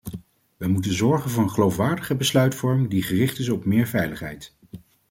Wij 0.57 0.67
moeten 0.67 0.93
zorgen 0.93 1.29
voor 1.29 1.43
een 1.43 1.49
geloofwaardiger 1.49 2.17
besluitvorming 2.17 2.89
die 2.89 3.03
gericht 3.03 3.39
is 3.39 3.49
op 3.49 3.65
meer 3.65 3.87
veiligheid. 3.87 4.55